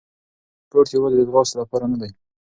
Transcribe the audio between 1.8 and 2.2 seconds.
نه دی.